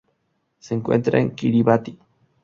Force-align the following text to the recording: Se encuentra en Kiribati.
Se 0.57 0.73
encuentra 0.73 1.19
en 1.19 1.29
Kiribati. 1.35 1.99